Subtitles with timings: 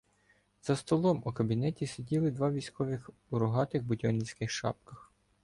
[0.63, 5.11] За столом у кабінеті сиділи два військових у рогатих будьонівських шапках.